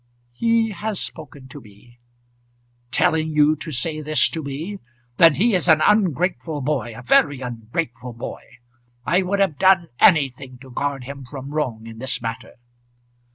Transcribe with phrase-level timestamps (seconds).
[0.31, 1.99] "He has spoken to me."
[2.89, 4.79] "Telling you to say this to me.
[5.17, 8.41] Then he is an ungrateful boy; a very ungrateful boy.
[9.05, 12.55] I would have done anything to guard him from wrong in this matter."